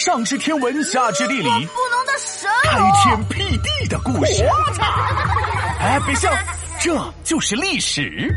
[0.00, 4.42] 上知天文，下知地理，不能的神开天辟地的故事。
[5.78, 6.32] 哎，别笑，
[6.80, 8.34] 这就是历史。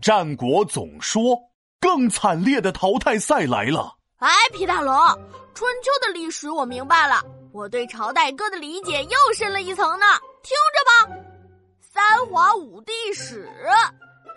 [0.00, 1.36] 战国总说，
[1.80, 3.96] 更惨烈的淘汰赛来了。
[4.18, 4.96] 哎，皮大龙，
[5.54, 7.20] 春秋的历史我明白了，
[7.52, 10.06] 我对朝代歌的理解又深了一层呢。
[10.44, 11.16] 听着吧，
[11.80, 13.50] 三皇五帝始，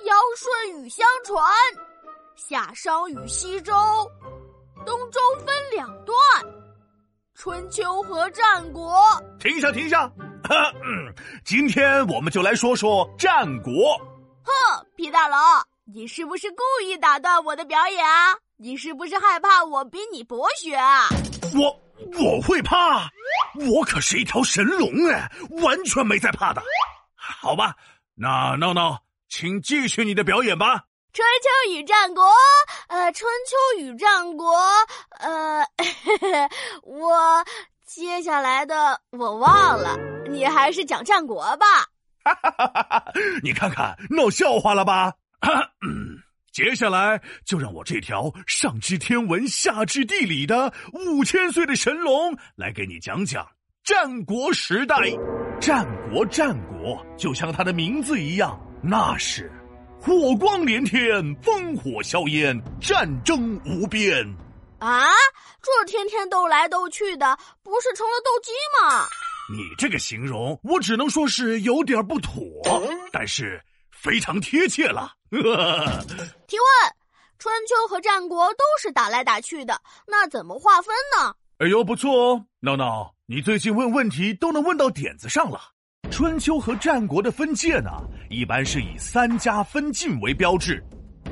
[0.08, 1.46] 尧舜禹相传，
[2.36, 3.72] 夏商与西周。
[4.88, 6.16] 东周分两段，
[7.36, 8.98] 春秋和战国。
[9.38, 10.10] 停下，停下！
[10.50, 11.14] 嗯
[11.44, 13.74] 今天我们就来说说战国。
[14.46, 15.38] 哼，皮大龙，
[15.94, 18.34] 你是不是故意打断我的表演啊？
[18.56, 21.10] 你是不是害怕我比你博学啊？
[21.54, 23.10] 我我会怕？
[23.70, 25.30] 我可是一条神龙哎，
[25.62, 26.64] 完全没在怕的。
[27.18, 27.76] 好吧，
[28.16, 30.86] 那闹闹，请继续你的表演吧。
[31.18, 32.24] 春秋与战国，
[32.90, 34.54] 呃，春秋与战国，
[35.18, 35.66] 呃，
[36.86, 37.44] 我
[37.88, 39.98] 接下来的我忘了，
[40.30, 41.66] 你还是讲战国吧。
[42.24, 43.12] 哈哈哈哈哈！
[43.42, 45.12] 你看看闹笑话了吧？
[46.54, 53.44] 接下来就让我这条上知天文下知地理的五千岁的神龙来给你讲讲
[53.84, 54.96] 战国时代。
[55.60, 59.52] 战国，战国，就像它的名字一样，那是。
[60.00, 61.02] 火光连天，
[61.38, 64.26] 烽火硝烟，战争无边。
[64.80, 65.10] 啊，
[65.62, 69.06] 这天天斗来斗去的，不是成了斗鸡吗？
[69.52, 72.32] 你这个形容，我只能说是有点不妥，
[73.12, 75.12] 但是非常贴切了。
[75.32, 76.68] 提问：
[77.40, 81.34] 春秋和战国都是打来打去的，那怎么划分呢？
[81.60, 85.60] 哎呦，不错哦，闹闹，你最近问问题都能问到点子上了。
[86.10, 87.92] 春秋和战国的分界呢，
[88.30, 90.84] 一般是以三家分晋为标志，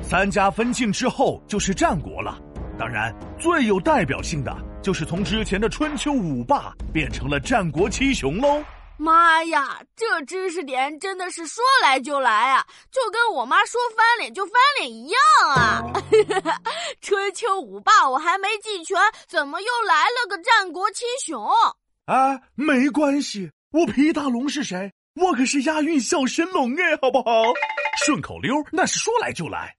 [0.02, 2.38] 三家分晋之后就是战国了。
[2.78, 8.62] 当然，最有代表性的就是从之前的春秋五霸变成了战国七雄喽。
[8.98, 15.18] 妈呀，这知识点真的是说来就来啊，就跟我妈说翻脸就翻脸一样
[15.54, 15.82] 啊！
[17.02, 18.96] 春秋五霸我还没记全，
[19.26, 21.44] 怎么又来了个战国七雄？
[22.06, 23.50] 啊，没关系。
[23.76, 24.90] 我皮大龙是谁？
[25.20, 27.42] 我可是押韵小神龙哎，好不好？
[28.06, 29.70] 顺口溜那是说来就来。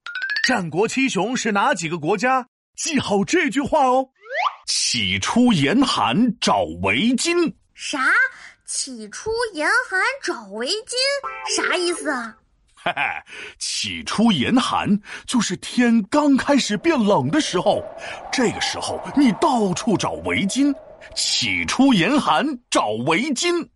[0.46, 2.46] 战国七雄是哪几个国家？
[2.76, 4.08] 记好这句话哦。
[4.68, 7.52] 起初严寒找围巾。
[7.74, 7.98] 啥？
[8.66, 11.56] 起初严寒找围巾？
[11.56, 12.36] 啥意思啊？
[12.76, 13.02] 嘿嘿，
[13.58, 14.88] 起初严寒
[15.26, 17.82] 就是天刚开始变冷的时候，
[18.30, 20.72] 这个时候你到处找围巾。
[21.16, 23.68] 起初严寒找围巾。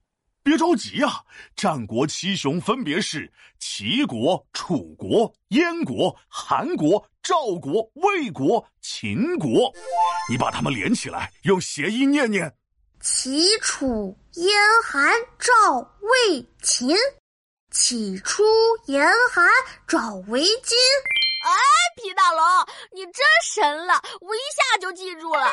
[0.43, 1.23] 别着急呀，
[1.55, 9.73] 战国七雄分别是齐国、楚国、燕国、韩国、赵国、魏国、秦国。
[10.29, 12.53] 你把它们连起来，用谐音念念：
[13.01, 14.49] 齐、楚、燕、
[14.85, 16.97] 韩、赵、魏、秦。
[17.71, 18.43] 起初
[18.87, 19.03] 严
[19.33, 19.49] 寒
[19.89, 20.75] 找围巾。
[21.43, 21.57] 哎，
[21.97, 22.43] 皮大龙，
[22.95, 25.47] 你真神了，我一下就记住了。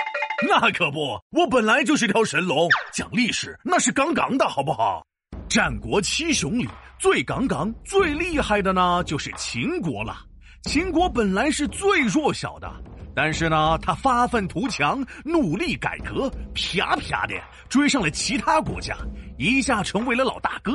[0.48, 5.04] 那可不，我本来就是条神龙，讲历史那是杠杠的，好不好？
[5.50, 6.68] 战国七雄里
[7.00, 10.18] 最杠杠、最厉害的呢，就是秦国了。
[10.64, 12.72] 秦国本来是最弱小的，
[13.16, 17.34] 但是呢，他发愤图强，努力改革，啪啪的
[17.68, 18.96] 追上了其他国家，
[19.38, 20.74] 一下成为了老大哥。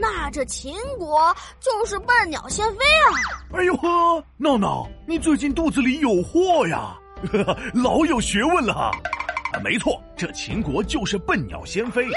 [0.00, 3.12] 那这秦国就是笨鸟先飞啊！
[3.52, 6.96] 哎呦呵，闹闹，你最近肚子里有货呀？
[7.74, 8.90] 老有学问了哈！
[9.62, 12.08] 没错，这秦国就是笨鸟先飞，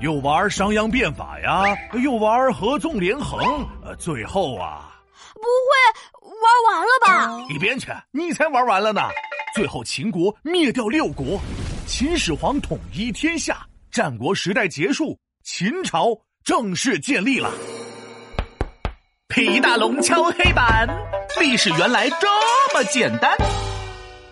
[0.00, 1.64] 又玩商鞅变法呀，
[2.02, 5.00] 又玩合纵连横，呃，最后啊，
[5.32, 7.46] 不会玩完了吧？
[7.54, 9.08] 一边去，你才玩完了呢！
[9.54, 11.40] 最后秦国灭掉六国，
[11.86, 16.08] 秦始皇统一天下，战国时代结束，秦朝
[16.50, 17.48] 正式建立了。
[19.28, 20.84] 皮大龙敲黑板，
[21.40, 22.26] 历史原来这
[22.74, 23.30] 么简单。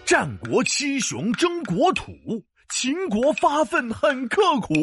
[0.05, 2.13] 战国七雄争国土，
[2.71, 4.75] 秦国发奋很刻苦，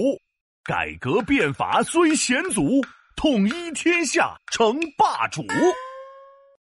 [0.64, 2.82] 改革变法虽险阻，
[3.18, 5.44] 统一天下成霸主。